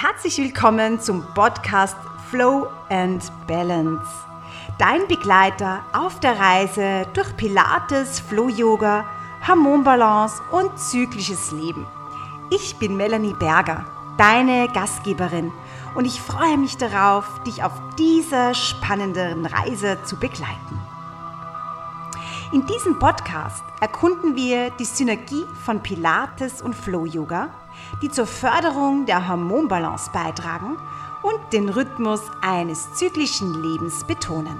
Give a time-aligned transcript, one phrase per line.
[0.00, 1.96] Herzlich willkommen zum Podcast
[2.30, 4.06] Flow and Balance.
[4.78, 9.04] Dein Begleiter auf der Reise durch Pilates, Flow Yoga,
[9.44, 11.84] Hormonbalance und zyklisches Leben.
[12.48, 15.50] Ich bin Melanie Berger, deine Gastgeberin
[15.96, 20.80] und ich freue mich darauf, dich auf dieser spannenden Reise zu begleiten.
[22.52, 27.50] In diesem Podcast erkunden wir die Synergie von Pilates und Flow Yoga,
[28.02, 30.76] die zur Förderung der Hormonbalance beitragen
[31.22, 34.58] und den Rhythmus eines zyklischen Lebens betonen.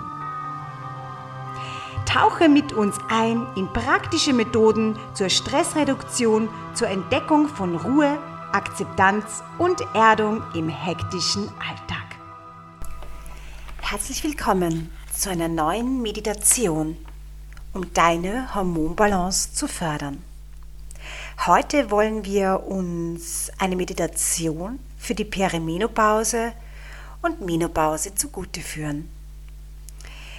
[2.06, 8.18] Tauche mit uns ein in praktische Methoden zur Stressreduktion, zur Entdeckung von Ruhe,
[8.52, 12.16] Akzeptanz und Erdung im hektischen Alltag.
[13.80, 16.96] Herzlich willkommen zu einer neuen Meditation
[17.72, 20.22] um deine Hormonbalance zu fördern.
[21.46, 26.52] Heute wollen wir uns eine Meditation für die Perimenopause
[27.22, 29.08] und Menopause zugute führen.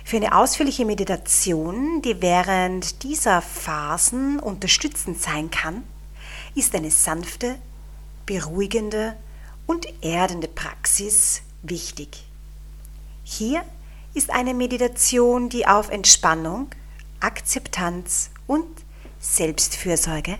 [0.03, 5.83] Für eine ausführliche Meditation, die während dieser Phasen unterstützend sein kann,
[6.53, 7.55] ist eine sanfte,
[8.25, 9.15] beruhigende
[9.67, 12.25] und erdende Praxis wichtig.
[13.23, 13.63] Hier
[14.13, 16.67] ist eine Meditation, die auf Entspannung,
[17.21, 18.67] Akzeptanz und
[19.21, 20.37] Selbstfürsorge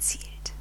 [0.00, 0.52] abzielt.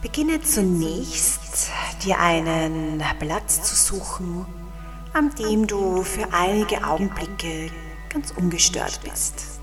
[0.00, 1.70] Beginne zunächst,
[2.02, 4.46] dir einen Platz zu suchen,
[5.12, 7.70] an dem du für einige Augenblicke
[8.08, 9.60] ganz ungestört bist.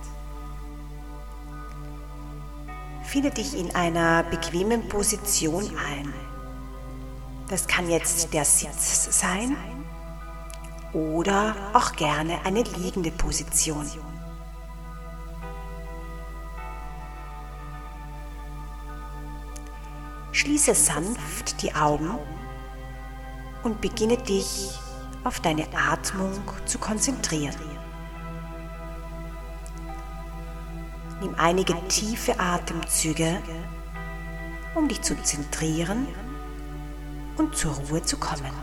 [3.04, 6.14] Finde dich in einer bequemen Position ein.
[7.50, 9.56] Das kann jetzt der Sitz sein
[10.94, 13.90] oder auch gerne eine liegende Position.
[20.34, 22.18] Schließe sanft die Augen
[23.62, 24.72] und beginne dich
[25.24, 27.56] auf deine Atmung zu konzentrieren.
[31.22, 33.42] Nimm einige tiefe Atemzüge,
[34.76, 36.08] um dich zu zentrieren
[37.38, 38.63] und zur Ruhe zu kommen.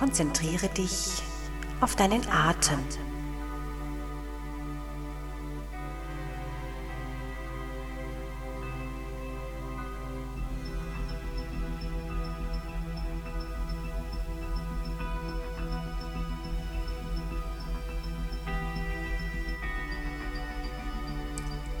[0.00, 1.22] Konzentriere dich
[1.82, 2.78] auf deinen Atem.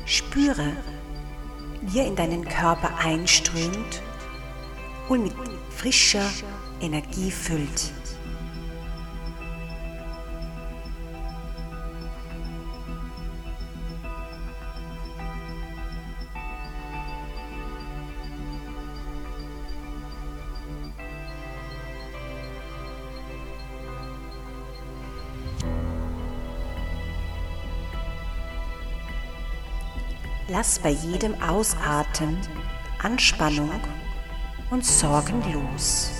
[0.04, 0.76] Spüre,
[1.80, 4.02] wie er in deinen Körper einströmt
[5.08, 5.32] und mit
[5.70, 6.28] frischer
[6.82, 7.94] Energie füllt.
[30.52, 32.36] Lass bei jedem Ausatmen
[33.00, 33.70] Anspannung
[34.70, 36.10] und Sorgen los.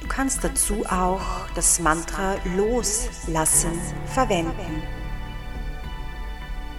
[0.00, 1.20] Du kannst dazu auch
[1.56, 4.84] das Mantra Loslassen verwenden.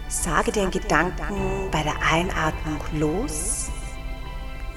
[0.08, 3.63] Sage den Gedanken bei der Einatmung los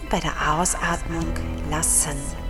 [0.08, 1.32] bei der Ausatmung
[1.70, 2.45] lassen.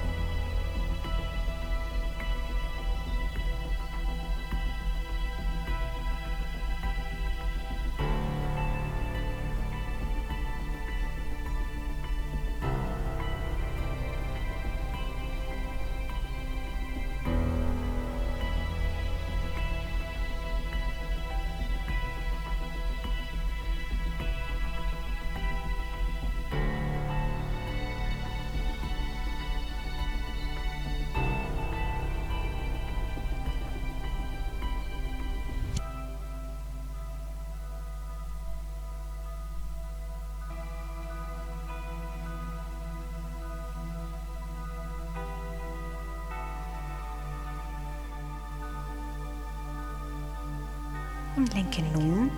[51.36, 52.30] Und lenke nun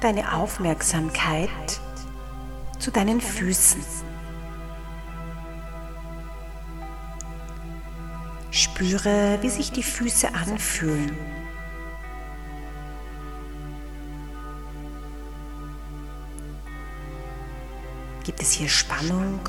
[0.00, 1.80] deine Aufmerksamkeit
[2.78, 3.82] zu deinen Füßen.
[8.50, 11.16] Spüre, wie sich die Füße anfühlen.
[18.24, 19.40] Gibt es hier Spannung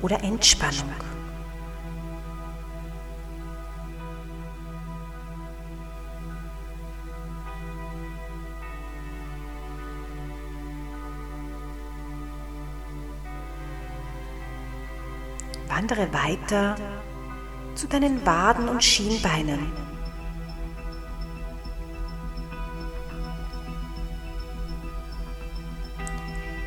[0.00, 1.11] oder Entspannung?
[15.92, 16.74] Wandere weiter
[17.74, 19.70] zu deinen Waden und Schienbeinen.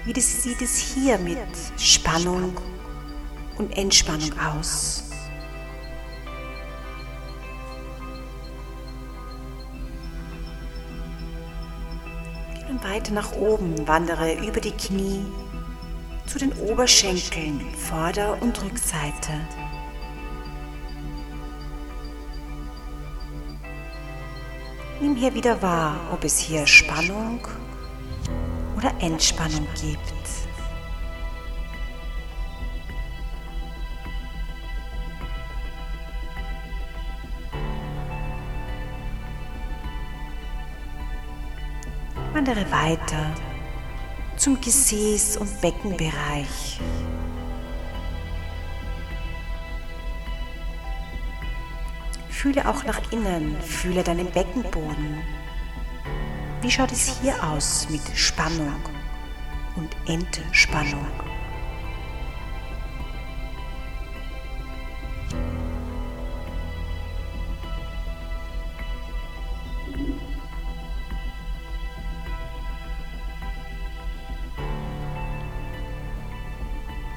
[0.05, 1.39] Wie sieht es hier mit
[1.75, 2.55] Spannung
[3.57, 5.09] und Entspannung aus?
[12.53, 15.25] Geh weiter nach oben, wandere über die Knie
[16.25, 19.33] zu den Oberschenkeln, Vorder- und Rückseite.
[25.01, 27.45] Nimm hier wieder wahr, ob es hier Spannung
[28.77, 29.99] oder Entspannung gibt.
[42.33, 43.33] Wandere weiter
[44.37, 46.79] zum Gesäß- und Beckenbereich.
[52.29, 55.17] Fühle auch nach innen, fühle deinen Beckenboden.
[56.61, 58.81] Wie schaut es hier aus mit Spannung
[59.75, 61.05] und Entspannung?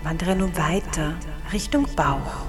[0.08, 1.18] Wandere nun weiter
[1.52, 2.46] Richtung Bauch.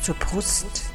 [0.00, 0.93] Zur Brust.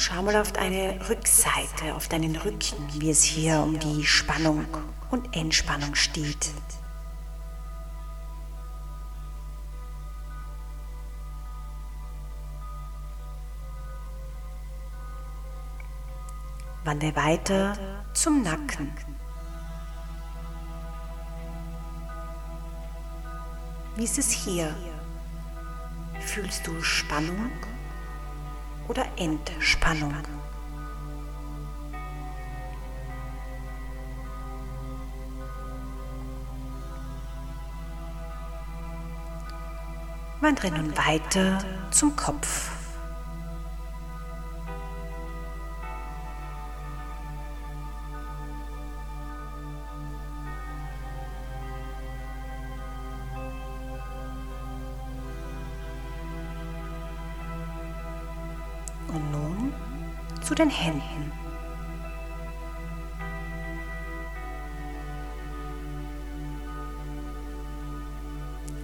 [0.00, 4.64] Schau mal auf deine Rückseite, auf deinen Rücken, wie es hier um die Spannung
[5.10, 6.52] und Entspannung steht.
[16.84, 17.76] Wandere weiter
[18.14, 18.92] zum Nacken.
[23.96, 24.72] Wie ist es hier?
[26.20, 27.50] Fühlst du Spannung?
[28.88, 30.14] Oder Entspannung.
[40.40, 41.58] Wandere nun weiter
[41.90, 42.77] zum Kopf.
[60.48, 61.30] Zu den Händen.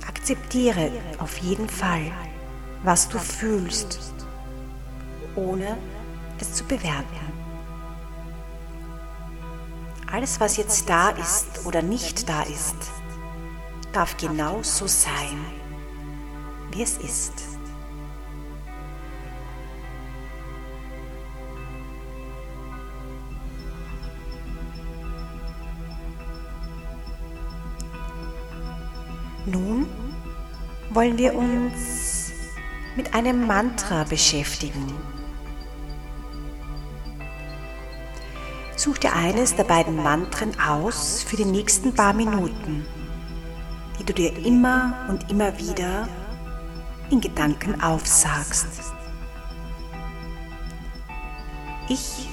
[0.06, 2.12] Akzeptiere auf jeden Fall,
[2.82, 3.98] was du fühlst,
[5.36, 5.78] ohne
[6.38, 7.32] es zu bewerten.
[10.12, 12.76] Alles, was jetzt da ist oder nicht da ist,
[13.94, 15.42] darf genau so sein,
[16.72, 17.53] wie es ist.
[29.46, 29.86] Nun
[30.90, 32.32] wollen wir uns
[32.96, 34.94] mit einem Mantra beschäftigen.
[38.76, 42.86] Such dir eines der beiden Mantren aus für die nächsten paar Minuten,
[43.98, 46.08] die du dir immer und immer wieder
[47.10, 48.66] in Gedanken aufsagst.
[51.88, 52.28] Ich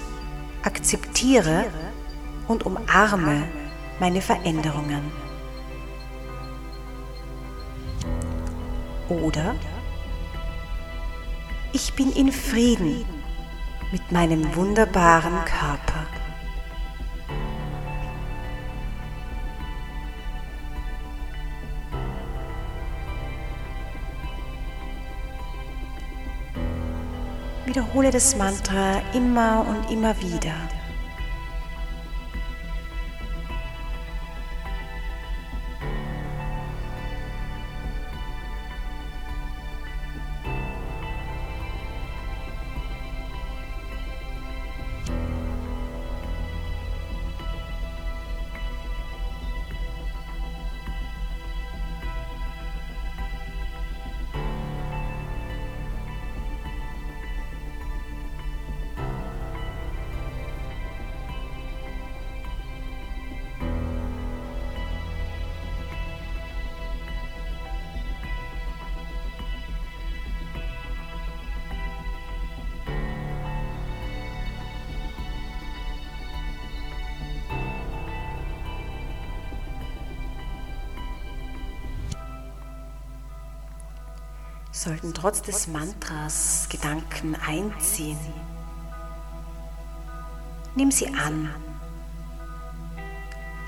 [0.64, 1.66] akzeptiere
[2.48, 3.44] und umarme
[4.00, 5.21] meine Veränderungen.
[9.12, 9.56] Oder
[11.74, 13.04] ich bin in Frieden
[13.92, 16.06] mit meinem wunderbaren Körper.
[27.66, 30.56] Wiederhole das Mantra immer und immer wieder.
[84.72, 88.18] Sollten trotz des Mantras Gedanken einziehen.
[90.76, 91.50] Nimm sie an.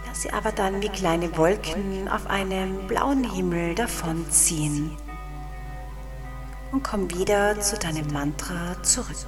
[0.08, 4.98] Lass sie aber dann wie kleine Wolken auf einem blauen Himmel davonziehen.
[6.72, 9.28] Und komm wieder zu deinem Mantra zurück.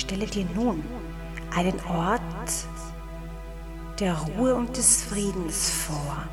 [0.00, 0.82] Stelle dir nun
[1.54, 2.22] einen Ort
[3.98, 6.24] der Ruhe und des Friedens vor.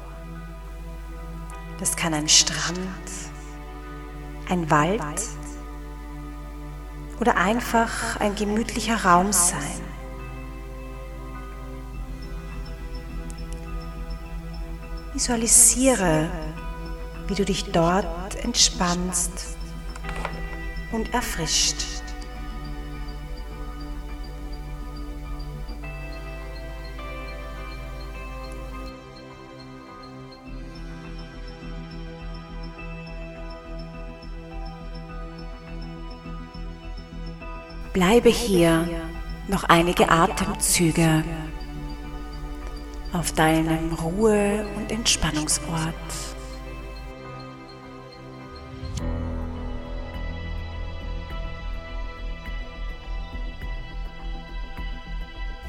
[1.77, 2.79] Das kann ein Strand,
[4.50, 5.01] ein Wald
[7.19, 9.81] oder einfach ein gemütlicher Raum sein.
[15.13, 16.29] Visualisiere,
[17.27, 19.57] wie du dich dort entspannst
[20.93, 21.97] und erfrischt.
[37.98, 38.88] Bleibe hier
[39.48, 41.24] noch einige Atemzüge
[43.12, 45.96] auf deinem Ruhe- und Entspannungsort.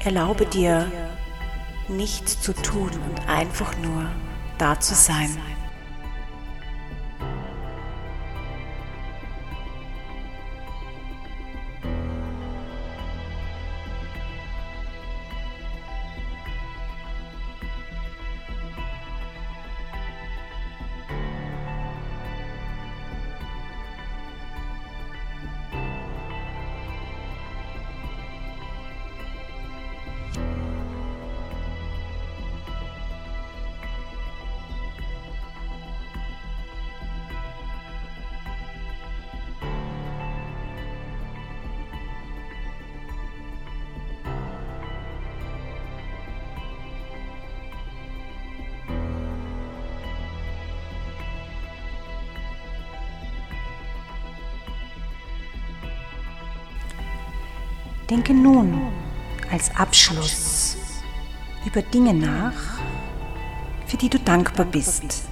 [0.05, 0.85] Erlaube dir,
[1.87, 4.05] nichts zu tun und einfach nur
[4.59, 5.35] da zu sein.
[58.09, 58.91] Denke nun
[59.51, 60.77] als Abschluss
[61.63, 62.79] über Dinge nach,
[63.85, 65.27] für die du dankbar bist.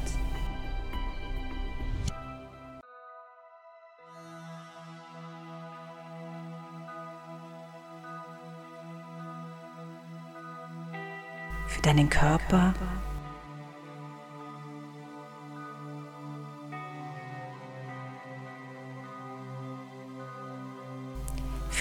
[11.65, 12.75] Für deinen Körper,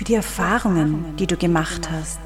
[0.07, 2.21] die Erfahrungen, die du gemacht hast.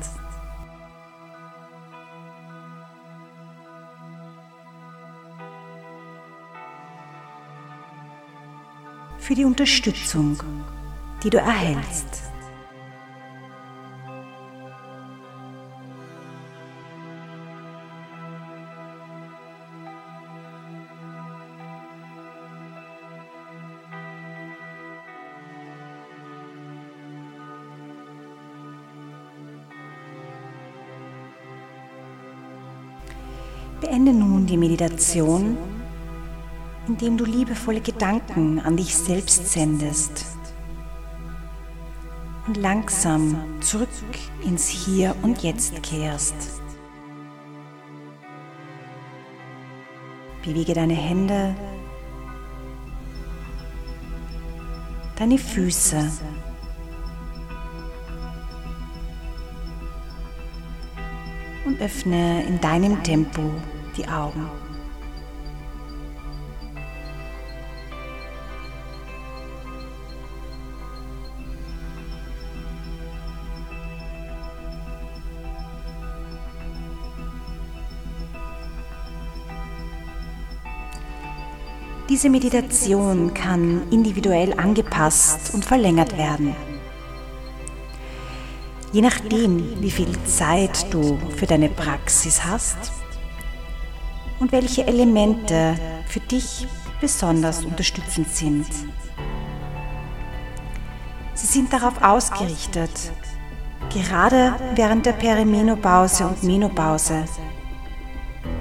[9.19, 10.43] Für die Unterstützung,
[11.23, 12.30] die du erhältst.
[34.81, 35.59] Meditation,
[36.89, 40.25] indem du liebevolle Gedanken an dich selbst sendest
[42.47, 43.89] und langsam zurück
[44.43, 46.35] ins Hier und Jetzt kehrst.
[50.43, 51.55] Bewege deine Hände,
[55.17, 56.11] deine Füße,
[61.67, 63.43] und öffne in deinem Tempo
[63.99, 64.70] die Augen.
[82.11, 86.57] Diese Meditation kann individuell angepasst und verlängert werden.
[88.93, 92.77] Je nachdem, wie viel Zeit du für deine Praxis hast
[94.41, 95.77] und welche Elemente
[96.09, 96.67] für dich
[97.01, 98.67] besonders unterstützend sind.
[101.35, 102.91] Sie sind darauf ausgerichtet,
[103.95, 107.25] gerade während der Perimenopause und Menopause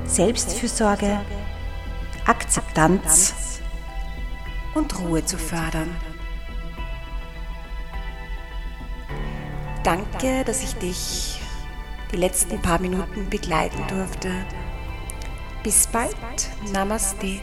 [0.05, 1.19] Selbstfürsorge,
[2.27, 3.38] Akzeptanz
[4.75, 5.95] und Ruhe zu fördern.
[9.83, 11.41] Danke, dass ich dich
[12.11, 14.31] die letzten paar Minuten begleiten durfte.
[15.63, 16.15] Bis bald.
[16.73, 17.41] Namaste.